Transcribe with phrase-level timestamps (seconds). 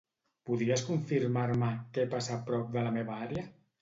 [0.49, 1.69] Podries confirmar-me
[1.99, 3.47] què passa a prop de la meva àrea?